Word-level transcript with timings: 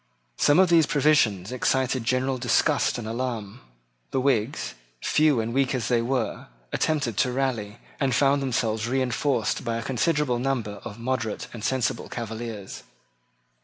Some 0.37 0.57
of 0.57 0.69
these 0.69 0.87
provisions 0.87 1.51
excited 1.51 2.05
general 2.05 2.39
disgust 2.39 2.97
and 2.97 3.07
alarm. 3.07 3.61
The 4.09 4.19
Whigs, 4.19 4.73
few 4.99 5.39
and 5.39 5.53
weak 5.53 5.75
as 5.75 5.89
they 5.89 6.01
were, 6.01 6.47
attempted 6.73 7.17
to 7.17 7.31
rally, 7.31 7.77
and 7.99 8.15
found 8.15 8.41
themselves 8.41 8.87
reinforced 8.87 9.63
by 9.63 9.75
a 9.77 9.83
considerable 9.83 10.39
number 10.39 10.81
of 10.83 10.97
moderate 10.97 11.49
and 11.53 11.63
sensible 11.63 12.09
Cavaliers. 12.09 12.81